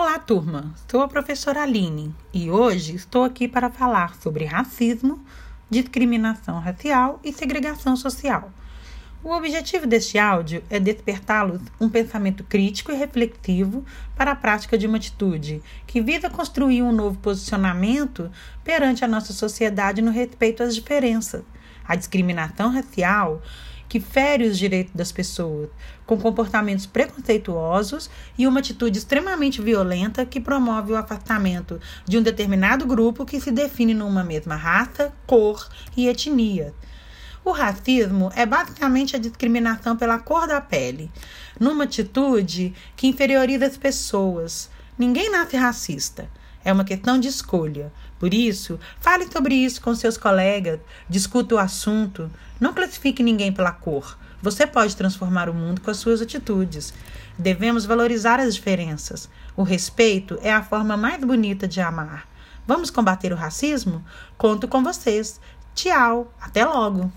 [0.00, 0.72] Olá, turma.
[0.88, 5.20] Sou a professora Aline e hoje estou aqui para falar sobre racismo,
[5.68, 8.52] discriminação racial e segregação social.
[9.24, 13.84] O objetivo deste áudio é despertá-los um pensamento crítico e reflexivo
[14.16, 18.30] para a prática de uma atitude que visa construir um novo posicionamento
[18.62, 21.42] perante a nossa sociedade no respeito às diferenças.
[21.84, 23.42] A discriminação racial
[23.88, 25.70] que fere os direitos das pessoas,
[26.04, 32.86] com comportamentos preconceituosos e uma atitude extremamente violenta que promove o afastamento de um determinado
[32.86, 36.74] grupo que se define numa mesma raça, cor e etnia.
[37.44, 41.10] O racismo é basicamente a discriminação pela cor da pele,
[41.58, 44.68] numa atitude que inferioriza as pessoas.
[44.98, 46.28] Ninguém nasce racista.
[46.68, 47.90] É uma questão de escolha.
[48.18, 52.30] Por isso, fale sobre isso com seus colegas, discuta o assunto.
[52.60, 54.18] Não classifique ninguém pela cor.
[54.42, 56.92] Você pode transformar o mundo com as suas atitudes.
[57.38, 59.30] Devemos valorizar as diferenças.
[59.56, 62.28] O respeito é a forma mais bonita de amar.
[62.66, 64.04] Vamos combater o racismo?
[64.36, 65.40] Conto com vocês.
[65.74, 67.10] Tchau, até logo!